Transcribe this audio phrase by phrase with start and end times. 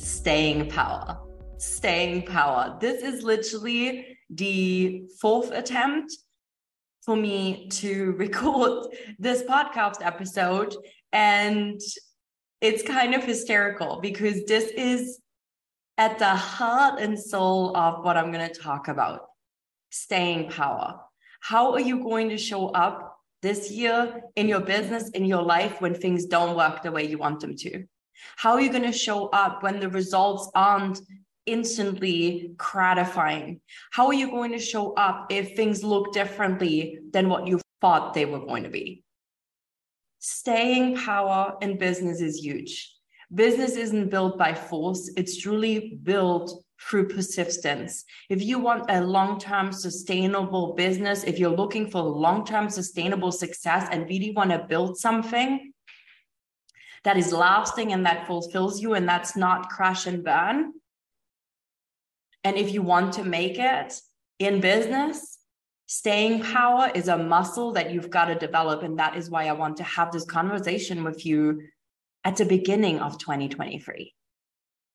[0.00, 1.18] staying power.
[1.58, 2.76] Staying power.
[2.80, 6.12] This is literally the fourth attempt
[7.02, 8.86] for me to record
[9.18, 10.74] this podcast episode.
[11.12, 11.80] And
[12.60, 15.20] it's kind of hysterical because this is
[15.98, 19.26] at the heart and soul of what I'm going to talk about
[19.90, 21.00] staying power.
[21.40, 25.80] How are you going to show up this year in your business, in your life,
[25.80, 27.84] when things don't work the way you want them to?
[28.36, 31.00] How are you going to show up when the results aren't
[31.46, 33.60] instantly gratifying?
[33.90, 38.14] How are you going to show up if things look differently than what you thought
[38.14, 39.02] they were going to be?
[40.18, 42.94] Staying power in business is huge.
[43.32, 48.04] Business isn't built by force, it's truly built through persistence.
[48.28, 53.32] If you want a long term sustainable business, if you're looking for long term sustainable
[53.32, 55.72] success and really want to build something
[57.04, 60.72] that is lasting and that fulfills you and that's not crash and burn,
[62.44, 64.00] and if you want to make it
[64.38, 65.38] in business,
[65.86, 68.82] staying power is a muscle that you've got to develop.
[68.82, 71.62] And that is why I want to have this conversation with you
[72.24, 74.14] at the beginning of 2023.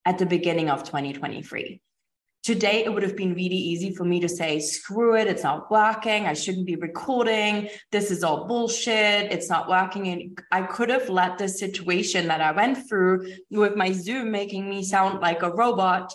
[0.06, 1.82] At the beginning of 2023.
[2.46, 5.72] Today, it would have been really easy for me to say, screw it, it's not
[5.72, 6.28] working.
[6.28, 7.70] I shouldn't be recording.
[7.92, 9.32] This is all bullshit.
[9.32, 10.08] It's not working.
[10.10, 14.70] And I could have let the situation that I went through with my Zoom making
[14.70, 16.14] me sound like a robot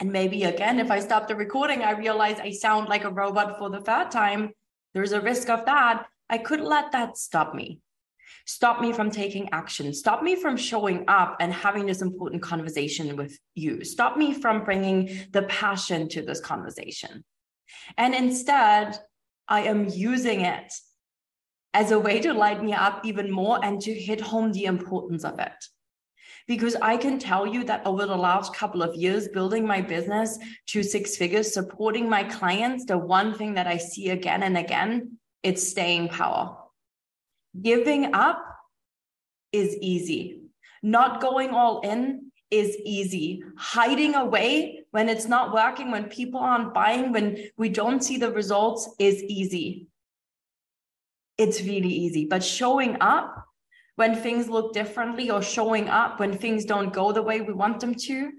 [0.00, 3.58] and maybe again, if I stop the recording, I realize I sound like a robot
[3.58, 4.52] for the third time.
[4.94, 6.06] There's a risk of that.
[6.30, 7.80] I could let that stop me,
[8.48, 13.14] stop me from taking action, stop me from showing up and having this important conversation
[13.14, 17.22] with you, stop me from bringing the passion to this conversation.
[17.98, 18.98] And instead,
[19.48, 20.72] I am using it
[21.74, 25.24] as a way to light me up even more and to hit home the importance
[25.24, 25.52] of it
[26.46, 30.38] because I can tell you that over the last couple of years, building my business
[30.68, 35.18] to six figures, supporting my clients, the one thing that I see again and again,
[35.42, 36.56] it's staying power.
[37.60, 38.44] Giving up
[39.52, 40.42] is easy.
[40.82, 43.42] Not going all in is easy.
[43.56, 48.32] Hiding away when it's not working, when people aren't buying, when we don't see the
[48.32, 49.88] results is easy.
[51.36, 52.26] It's really easy.
[52.26, 53.44] But showing up
[53.96, 57.80] when things look differently or showing up when things don't go the way we want
[57.80, 58.30] them to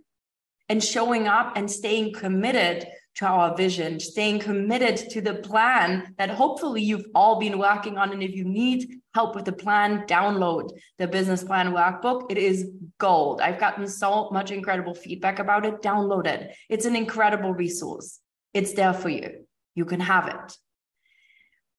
[0.69, 6.29] and showing up and staying committed to our vision, staying committed to the plan that
[6.29, 8.13] hopefully you've all been working on.
[8.13, 12.31] And if you need help with the plan, download the business plan workbook.
[12.31, 13.41] It is gold.
[13.41, 15.81] I've gotten so much incredible feedback about it.
[15.81, 16.55] Download it.
[16.69, 18.19] It's an incredible resource.
[18.53, 19.45] It's there for you.
[19.75, 20.57] You can have it.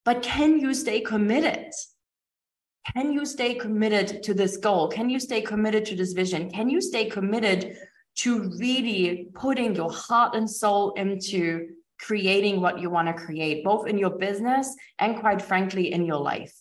[0.04, 1.72] But can you stay committed?
[2.94, 4.88] Can you stay committed to this goal?
[4.88, 6.50] Can you stay committed to this vision?
[6.50, 7.76] Can you stay committed
[8.16, 13.86] to really putting your heart and soul into creating what you want to create, both
[13.86, 16.54] in your business and quite frankly, in your life?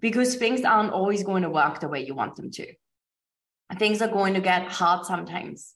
[0.00, 2.66] Because things aren't always going to work the way you want them to.
[3.78, 5.74] Things are going to get hard sometimes.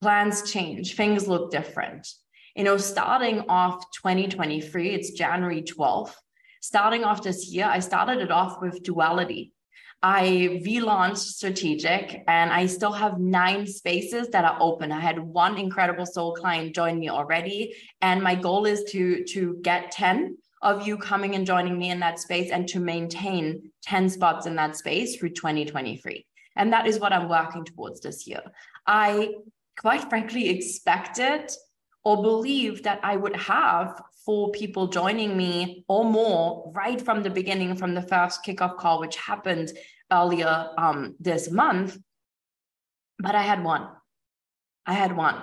[0.00, 2.08] Plans change, things look different.
[2.56, 6.14] You know, starting off 2023, it's January 12th
[6.62, 9.52] starting off this year, I started it off with duality.
[10.02, 14.90] I relaunched strategic and I still have nine spaces that are open.
[14.90, 17.74] I had one incredible soul client join me already.
[18.00, 22.00] And my goal is to, to get 10 of you coming and joining me in
[22.00, 26.26] that space and to maintain 10 spots in that space through 2023.
[26.56, 28.42] And that is what I'm working towards this year.
[28.86, 29.34] I
[29.78, 31.50] quite frankly expected
[32.04, 37.30] or believed that I would have four people joining me or more right from the
[37.30, 39.72] beginning, from the first kickoff call, which happened
[40.10, 41.98] earlier um, this month.
[43.18, 43.88] But I had one.
[44.86, 45.36] I had one.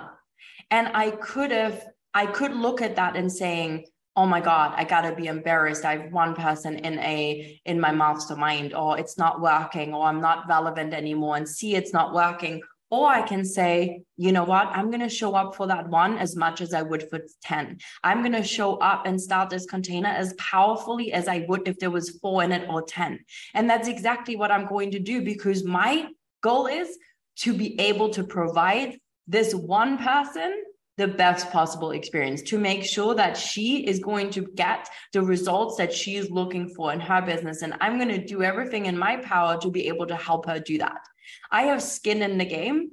[0.70, 1.84] And I could have,
[2.14, 3.86] I could look at that and saying,
[4.16, 7.92] oh my god i gotta be embarrassed i have one person in a in my
[7.92, 12.60] mastermind or it's not working or i'm not relevant anymore and see it's not working
[12.90, 16.18] or I can say, you know what, I'm going to show up for that one
[16.18, 17.78] as much as I would for 10.
[18.02, 21.78] I'm going to show up and start this container as powerfully as I would if
[21.78, 23.20] there was four in it or 10.
[23.54, 26.08] And that's exactly what I'm going to do because my
[26.42, 26.98] goal is
[27.36, 28.98] to be able to provide
[29.28, 30.64] this one person
[30.96, 35.76] the best possible experience to make sure that she is going to get the results
[35.76, 37.62] that she is looking for in her business.
[37.62, 40.60] And I'm going to do everything in my power to be able to help her
[40.60, 41.00] do that.
[41.50, 42.90] I have skin in the game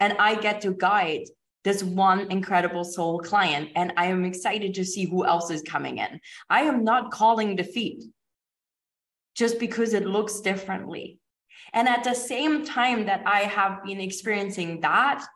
[0.00, 1.24] and I get to guide
[1.64, 3.70] this one incredible soul client.
[3.74, 6.20] And I am excited to see who else is coming in.
[6.48, 8.04] I am not calling defeat
[9.34, 11.18] just because it looks differently.
[11.72, 15.26] And at the same time that I have been experiencing that,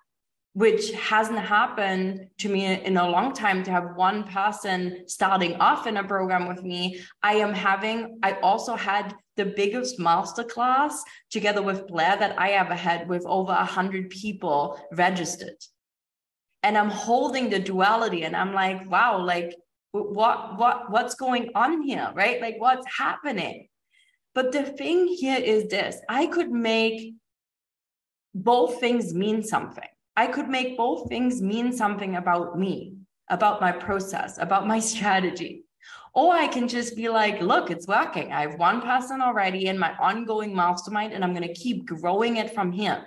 [0.53, 5.87] which hasn't happened to me in a long time to have one person starting off
[5.87, 10.95] in a program with me i am having i also had the biggest masterclass
[11.31, 15.61] together with blair that i ever had with over 100 people registered.
[16.63, 19.51] And i'm holding the duality and i'm like wow like
[19.93, 22.41] what what what's going on here right?
[22.41, 23.69] Like what's happening?
[24.35, 27.15] But the thing here is this i could make
[28.35, 29.89] both things mean something.
[30.17, 32.95] I could make both things mean something about me,
[33.29, 35.65] about my process, about my strategy.
[36.13, 38.33] Or I can just be like, look, it's working.
[38.33, 42.39] I have one person already in my ongoing mastermind, and I'm going to keep growing
[42.39, 43.07] it from here.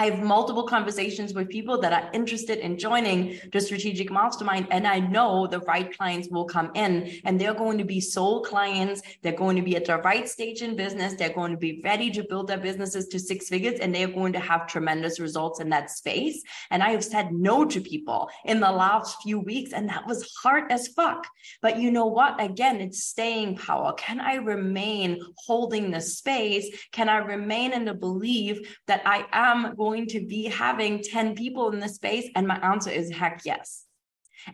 [0.00, 4.66] I have multiple conversations with people that are interested in joining the strategic mastermind.
[4.70, 8.42] And I know the right clients will come in and they're going to be soul
[8.42, 9.02] clients.
[9.20, 11.16] They're going to be at the right stage in business.
[11.16, 14.32] They're going to be ready to build their businesses to six figures and they're going
[14.32, 16.42] to have tremendous results in that space.
[16.70, 20.32] And I have said no to people in the last few weeks, and that was
[20.42, 21.26] hard as fuck.
[21.60, 22.42] But you know what?
[22.42, 23.92] Again, it's staying power.
[23.98, 26.74] Can I remain holding the space?
[26.90, 31.34] Can I remain in the belief that I am going going to be having 10
[31.34, 32.26] people in the space?
[32.36, 33.86] And my answer is heck yes.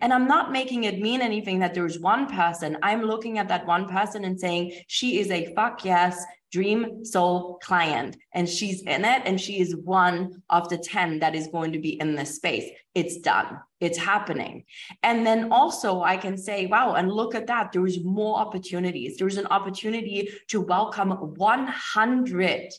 [0.00, 2.79] And I'm not making it mean anything that there's one person.
[2.83, 7.59] I'm looking at that one person and saying, she is a fuck yes dream soul
[7.62, 8.17] client.
[8.33, 9.23] And she's in it.
[9.27, 12.71] And she is one of the 10 that is going to be in this space.
[12.94, 13.59] It's done.
[13.79, 14.65] It's happening.
[15.03, 17.73] And then also I can say, wow, and look at that.
[17.73, 19.19] There's more opportunities.
[19.19, 22.73] There's an opportunity to welcome 100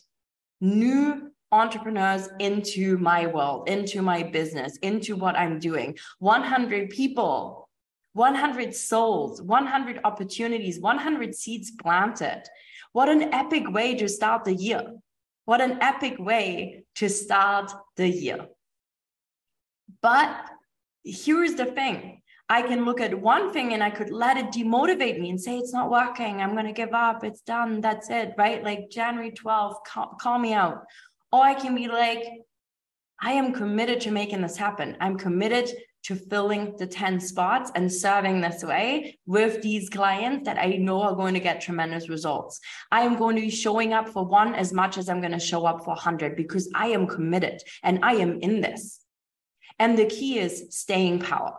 [0.60, 5.96] new entrepreneurs into my world, into my business, into what I'm doing.
[6.18, 7.68] 100 people,
[8.12, 12.42] 100 souls, 100 opportunities, 100 seeds planted.
[12.92, 14.82] What an epic way to start the year.
[15.44, 18.46] What an epic way to start the year.
[20.02, 20.36] But
[21.04, 25.20] here's the thing I can look at one thing and I could let it demotivate
[25.20, 26.40] me and say, it's not working.
[26.40, 27.22] I'm going to give up.
[27.22, 27.82] It's done.
[27.82, 28.32] That's it.
[28.38, 28.64] Right.
[28.64, 30.84] Like January 12th, call, call me out.
[31.32, 32.24] Or I can be like,
[33.20, 34.96] I am committed to making this happen.
[35.00, 35.70] I'm committed
[36.04, 41.02] to filling the 10 spots and serving this way with these clients that I know
[41.02, 42.60] are going to get tremendous results.
[42.90, 45.40] I am going to be showing up for one as much as I'm going to
[45.40, 49.00] show up for 100 because I am committed and I am in this.
[49.78, 51.54] And the key is staying power.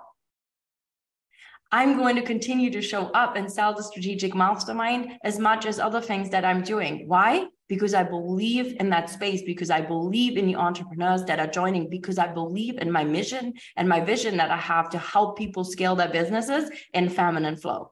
[1.71, 5.79] I'm going to continue to show up and sell the strategic mastermind as much as
[5.79, 7.07] other things that I'm doing.
[7.07, 7.45] Why?
[7.69, 11.89] Because I believe in that space, because I believe in the entrepreneurs that are joining,
[11.89, 15.63] because I believe in my mission and my vision that I have to help people
[15.63, 17.91] scale their businesses in feminine flow.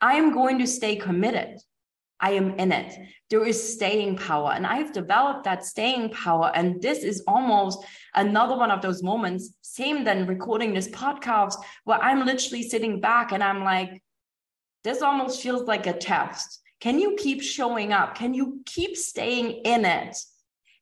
[0.00, 1.58] I am going to stay committed
[2.24, 2.94] I am in it.
[3.28, 4.52] There is staying power.
[4.52, 6.50] And I've developed that staying power.
[6.54, 12.02] And this is almost another one of those moments, same than recording this podcast, where
[12.02, 14.02] I'm literally sitting back and I'm like,
[14.84, 16.60] this almost feels like a test.
[16.84, 18.14] Can you keep showing up?
[18.14, 20.16] Can you keep staying in it?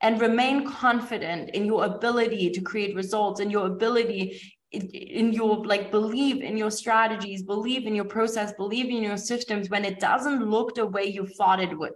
[0.03, 4.43] and remain confident in your ability to create results and your ability
[4.73, 9.71] in your like believe in your strategies believe in your process believe in your systems
[9.71, 11.93] when it doesn't look the way you thought it would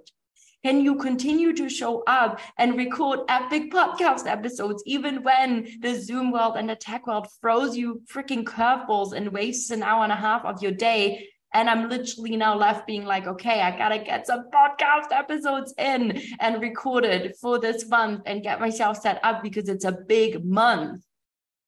[0.62, 6.30] can you continue to show up and record epic podcast episodes even when the zoom
[6.30, 10.16] world and the tech world throws you freaking curveballs and wastes an hour and a
[10.28, 14.26] half of your day and I'm literally now left being like, okay, I gotta get
[14.26, 19.70] some podcast episodes in and recorded for this month and get myself set up because
[19.70, 21.02] it's a big month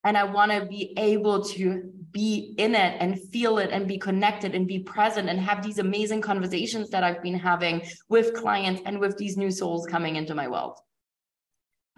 [0.05, 3.97] and I want to be able to be in it and feel it and be
[3.97, 8.83] connected and be present and have these amazing conversations that I've been having with clients
[8.85, 10.79] and with these new souls coming into my world.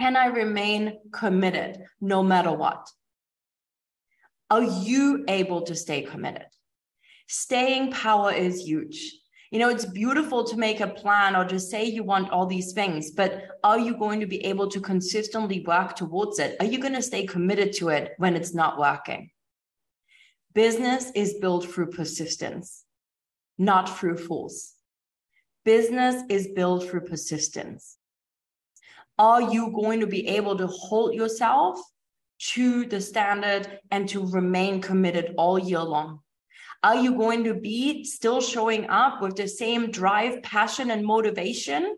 [0.00, 2.88] Can I remain committed no matter what?
[4.48, 6.46] Are you able to stay committed?
[7.32, 9.16] Staying power is huge.
[9.52, 12.72] You know, it's beautiful to make a plan or to say you want all these
[12.72, 16.56] things, but are you going to be able to consistently work towards it?
[16.58, 19.30] Are you going to stay committed to it when it's not working?
[20.54, 22.82] Business is built through persistence,
[23.58, 24.74] not through force.
[25.64, 27.96] Business is built through persistence.
[29.20, 31.78] Are you going to be able to hold yourself
[32.54, 36.22] to the standard and to remain committed all year long?
[36.82, 41.96] Are you going to be still showing up with the same drive, passion, and motivation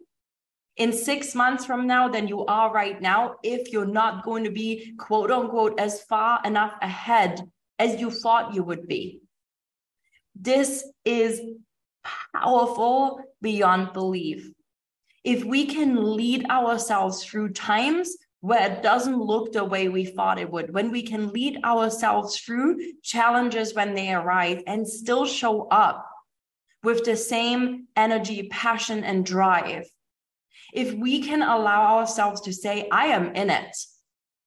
[0.77, 4.51] in six months from now than you are right now if you're not going to
[4.51, 7.41] be, quote unquote, as far enough ahead
[7.79, 9.21] as you thought you would be?
[10.35, 11.41] This is
[12.35, 14.51] powerful beyond belief.
[15.23, 20.41] If we can lead ourselves through times where it doesn't look the way we thought
[20.41, 25.69] it would, when we can lead ourselves through challenges when they arise and still show
[25.69, 26.05] up
[26.83, 29.89] with the same energy, passion, and drive,
[30.75, 33.77] if we can allow ourselves to say, I am in it,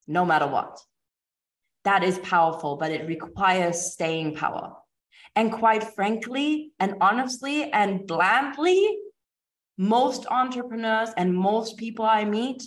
[0.08, 0.78] no matter what,
[1.86, 4.74] that is powerful, but it requires staying power.
[5.38, 8.98] And quite frankly, and honestly, and blandly,
[9.78, 12.62] most entrepreneurs and most people I meet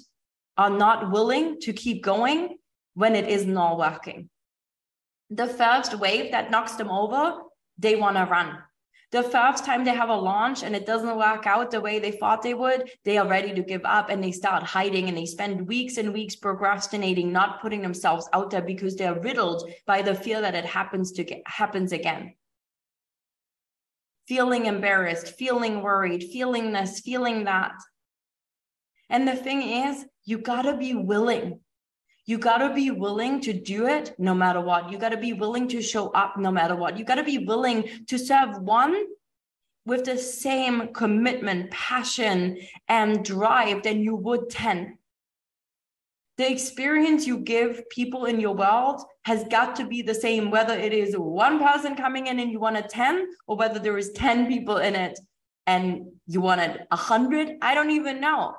[0.58, 2.58] are not willing to keep going
[2.94, 4.28] when it is not working.
[5.30, 7.40] The first wave that knocks them over,
[7.78, 8.58] they want to run.
[9.10, 12.10] The first time they have a launch and it doesn't work out the way they
[12.10, 15.24] thought they would, they are ready to give up and they start hiding and they
[15.24, 20.14] spend weeks and weeks procrastinating, not putting themselves out there because they're riddled by the
[20.14, 22.34] fear that it happens to get, happens again
[24.28, 27.72] feeling embarrassed, feeling worried, feeling this, feeling that.
[29.10, 31.60] And the thing is, you got to be willing.
[32.26, 34.90] You got to be willing to do it no matter what.
[34.90, 36.98] You got to be willing to show up no matter what.
[36.98, 38.94] You got to be willing to serve one
[39.86, 44.98] with the same commitment, passion, and drive than you would 10
[46.38, 50.72] the experience you give people in your world has got to be the same, whether
[50.72, 54.12] it is one person coming in and you want a 10, or whether there is
[54.12, 55.18] 10 people in it
[55.66, 57.56] and you want a 100.
[57.60, 58.54] I don't even know.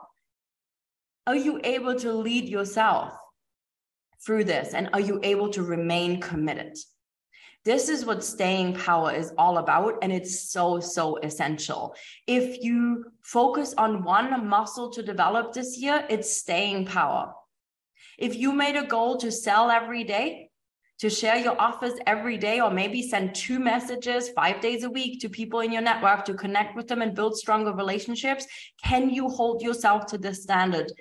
[1.29, 3.15] Are you able to lead yourself
[4.25, 4.73] through this?
[4.73, 6.75] And are you able to remain committed?
[7.63, 9.99] This is what staying power is all about.
[10.01, 11.93] And it's so, so essential.
[12.25, 17.31] If you focus on one muscle to develop this year, it's staying power.
[18.17, 20.49] If you made a goal to sell every day,
[20.97, 25.21] to share your offers every day, or maybe send two messages five days a week
[25.21, 28.47] to people in your network to connect with them and build stronger relationships,
[28.83, 30.91] can you hold yourself to this standard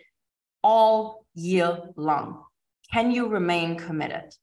[0.63, 2.45] all year long?
[2.93, 4.35] Can you remain committed?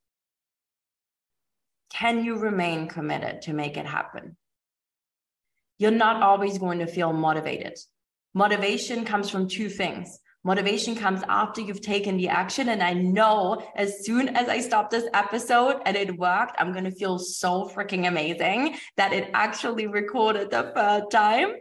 [1.92, 4.38] Can you remain committed to make it happen?
[5.78, 7.78] You're not always going to feel motivated.
[8.34, 12.70] Motivation comes from two things Motivation comes after you've taken the action.
[12.70, 16.84] And I know as soon as I stop this episode and it worked, I'm going
[16.84, 21.54] to feel so freaking amazing that it actually recorded the third time.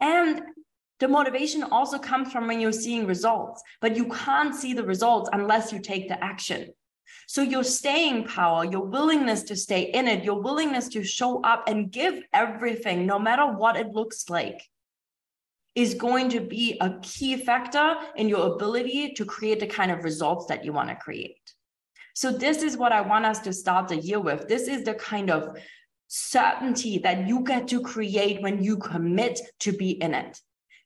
[0.00, 0.42] And
[0.98, 5.28] the motivation also comes from when you're seeing results, but you can't see the results
[5.32, 6.70] unless you take the action.
[7.26, 11.64] So your staying power, your willingness to stay in it, your willingness to show up
[11.68, 14.62] and give everything, no matter what it looks like,
[15.74, 20.04] is going to be a key factor in your ability to create the kind of
[20.04, 21.52] results that you want to create.
[22.14, 24.48] So, this is what I want us to start the year with.
[24.48, 25.58] This is the kind of
[26.08, 30.40] certainty that you get to create when you commit to be in it.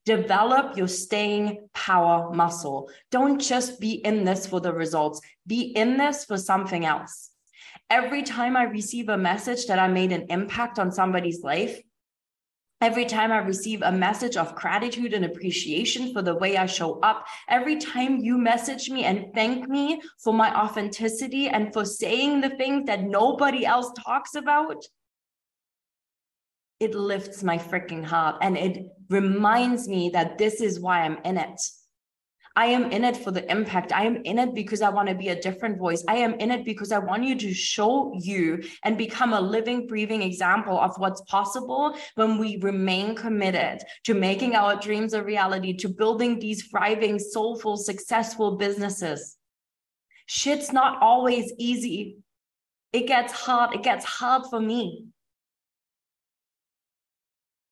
[0.07, 2.90] Develop your staying power muscle.
[3.11, 7.30] Don't just be in this for the results, be in this for something else.
[7.88, 11.80] Every time I receive a message that I made an impact on somebody's life,
[12.83, 16.99] Every time I receive a message of gratitude and appreciation for the way I show
[17.00, 22.40] up, every time you message me and thank me for my authenticity and for saying
[22.40, 24.83] the things that nobody else talks about,
[26.80, 31.37] it lifts my freaking heart and it reminds me that this is why I'm in
[31.37, 31.60] it.
[32.56, 33.92] I am in it for the impact.
[33.92, 36.02] I am in it because I want to be a different voice.
[36.08, 39.87] I am in it because I want you to show you and become a living,
[39.87, 45.75] breathing example of what's possible when we remain committed to making our dreams a reality,
[45.76, 49.37] to building these thriving, soulful, successful businesses.
[50.26, 52.16] Shit's not always easy.
[52.92, 53.75] It gets hard.
[53.75, 55.04] It gets hard for me.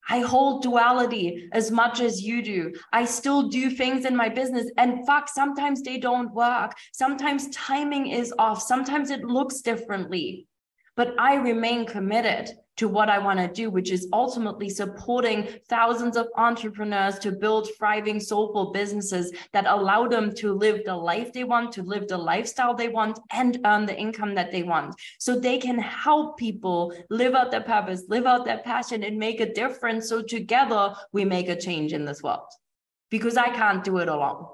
[0.09, 2.73] I hold duality as much as you do.
[2.93, 4.71] I still do things in my business.
[4.79, 6.73] And fuck, sometimes they don't work.
[6.93, 8.63] Sometimes timing is off.
[8.63, 10.47] Sometimes it looks differently.
[10.99, 16.17] But I remain committed to what I want to do, which is ultimately supporting thousands
[16.17, 21.45] of entrepreneurs to build thriving, soulful businesses that allow them to live the life they
[21.45, 24.93] want, to live the lifestyle they want, and earn the income that they want.
[25.21, 29.39] So they can help people live out their purpose, live out their passion, and make
[29.39, 30.09] a difference.
[30.09, 32.49] So together we make a change in this world
[33.09, 34.47] because I can't do it alone.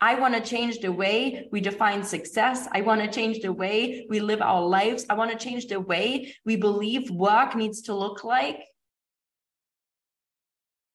[0.00, 2.68] I want to change the way we define success.
[2.72, 5.04] I want to change the way we live our lives.
[5.10, 8.62] I want to change the way we believe work needs to look like.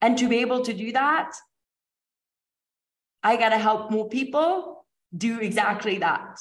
[0.02, 1.34] And to be able to do that,
[3.24, 6.38] I got to help more people do exactly that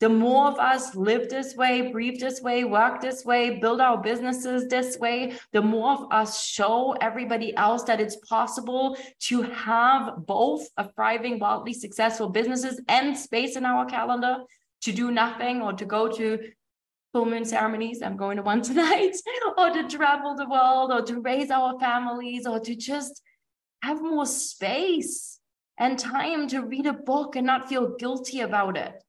[0.00, 4.00] the more of us live this way, breathe this way, work this way, build our
[4.00, 10.24] businesses this way, the more of us show everybody else that it's possible to have
[10.24, 14.38] both a thriving, wildly successful businesses and space in our calendar
[14.82, 16.38] to do nothing or to go to
[17.12, 18.00] full moon ceremonies.
[18.00, 19.16] I'm going to one tonight,
[19.56, 23.20] or to travel the world, or to raise our families, or to just
[23.82, 25.40] have more space
[25.76, 29.02] and time to read a book and not feel guilty about it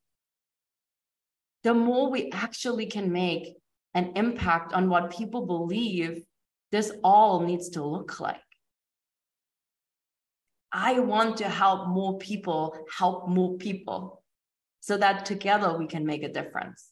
[1.62, 3.56] the more we actually can make
[3.94, 6.22] an impact on what people believe
[6.70, 8.36] this all needs to look like.
[10.72, 14.22] I want to help more people help more people
[14.78, 16.90] so that together we can make a difference.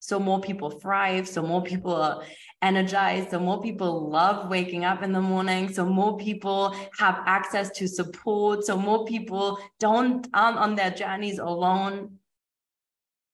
[0.00, 2.22] So more people thrive, so more people are
[2.62, 7.70] energized, so more people love waking up in the morning, so more people have access
[7.70, 12.18] to support, so more people don't aren't on their journeys alone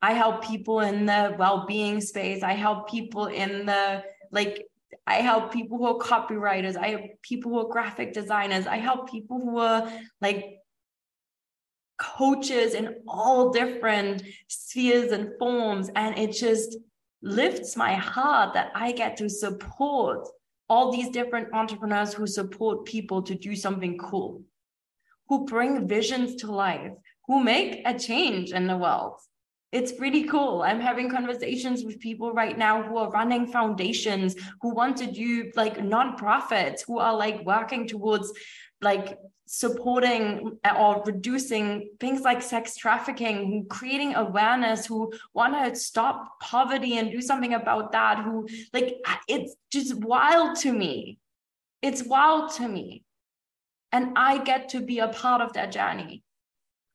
[0.02, 2.42] I help people in the well-being space.
[2.42, 4.66] I help people in the like
[5.06, 6.76] I help people who are copywriters.
[6.76, 8.66] I help people who are graphic designers.
[8.66, 9.90] I help people who are
[10.20, 10.58] like
[11.98, 15.90] coaches in all different spheres and forms.
[15.94, 16.76] And it just
[17.22, 20.26] lifts my heart that I get to support
[20.68, 24.42] all these different entrepreneurs who support people to do something cool,
[25.28, 26.92] who bring visions to life,
[27.26, 29.20] who make a change in the world
[29.72, 30.62] it's pretty cool.
[30.62, 35.50] I'm having conversations with people right now who are running foundations, who want to do
[35.56, 38.30] like nonprofits, who are like working towards
[38.82, 46.38] like supporting uh, or reducing things like sex trafficking, creating awareness, who want to stop
[46.40, 51.18] poverty and do something about that, who like it's just wild to me.
[51.80, 53.04] It's wild to me.
[53.90, 56.22] And I get to be a part of that journey.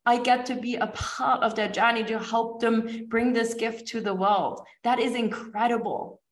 [0.08, 3.88] I get to be a part of their journey to help them bring this gift
[3.88, 4.62] to the world.
[4.82, 6.22] That is incredible.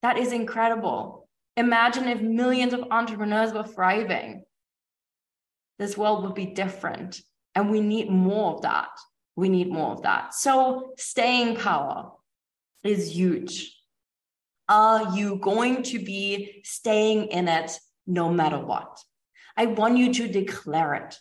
[0.00, 1.28] That is incredible.
[1.58, 4.44] Imagine if millions of entrepreneurs were thriving.
[5.78, 7.20] This world would be different.
[7.54, 8.88] And we need more of that.
[9.36, 10.32] We need more of that.
[10.32, 12.12] So, staying power
[12.82, 13.76] is huge.
[14.70, 18.98] Are you going to be staying in it no matter what?
[19.54, 21.18] I want you to declare it.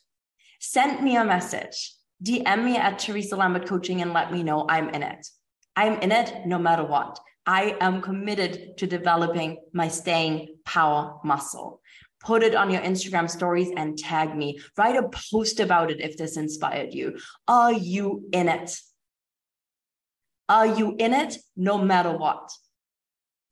[0.62, 4.90] Send me a message DM me at Theresa Lambert Coaching and let me know I'm
[4.90, 5.28] in it.
[5.76, 7.20] I'm in it no matter what.
[7.46, 11.82] I am committed to developing my staying power muscle.
[12.20, 14.60] Put it on your Instagram stories and tag me.
[14.76, 17.20] Write a post about it if this inspired you.
[17.48, 18.76] Are you in it?
[20.50, 22.52] Are you in it no matter what?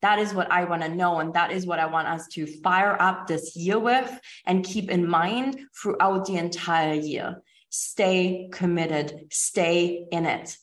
[0.02, 1.20] That is what I want to know.
[1.20, 4.90] And that is what I want us to fire up this year with and keep
[4.90, 7.42] in mind throughout the entire year
[7.76, 10.56] stay committed, stay in it.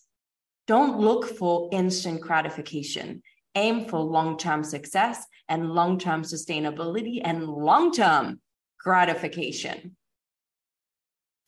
[0.67, 3.21] Don't look for instant gratification.
[3.55, 8.41] Aim for long term success and long term sustainability and long term
[8.79, 9.95] gratification.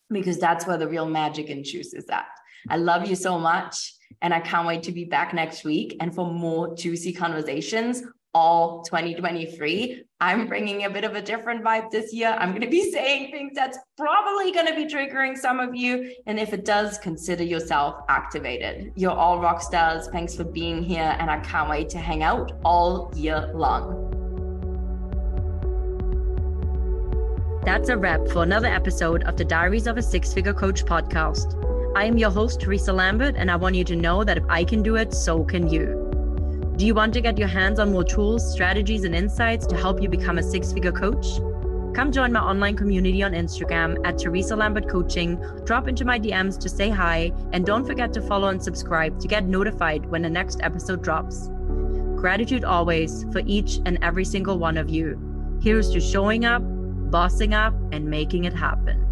[0.09, 2.27] Because that's where the real magic and juice is at.
[2.69, 3.93] I love you so much.
[4.21, 8.03] And I can't wait to be back next week and for more juicy conversations
[8.35, 10.03] all 2023.
[10.19, 12.35] I'm bringing a bit of a different vibe this year.
[12.37, 16.13] I'm going to be saying things that's probably going to be triggering some of you.
[16.25, 18.91] And if it does, consider yourself activated.
[18.95, 20.09] You're all rock stars.
[20.09, 21.15] Thanks for being here.
[21.17, 24.11] And I can't wait to hang out all year long.
[27.63, 31.55] That's a wrap for another episode of the Diaries of a Six Figure Coach podcast.
[31.95, 34.65] I am your host, Theresa Lambert, and I want you to know that if I
[34.65, 36.04] can do it, so can you.
[36.77, 40.01] Do you want to get your hands on more tools, strategies, and insights to help
[40.01, 41.25] you become a six figure coach?
[41.95, 45.41] Come join my online community on Instagram at Theresa Lambert Coaching.
[45.63, 49.27] Drop into my DMs to say hi, and don't forget to follow and subscribe to
[49.29, 51.49] get notified when the next episode drops.
[52.17, 55.17] Gratitude always for each and every single one of you.
[55.61, 56.61] Here's to showing up,
[57.09, 59.04] bossing up, and making it happen.